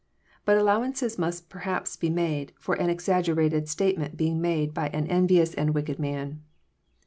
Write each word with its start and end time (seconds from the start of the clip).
But 0.45 0.57
allowances 0.57 1.19
must 1.19 1.47
perhaps 1.47 1.95
be 1.95 2.09
made 2.09 2.53
for 2.57 2.73
an 2.73 2.89
exaggerated 2.89 3.69
statement 3.69 4.17
being 4.17 4.41
made 4.41 4.73
by 4.73 4.87
an 4.89 5.05
envious 5.05 5.53
and 5.53 5.75
wicked 5.75 5.99
man. 5.99 6.41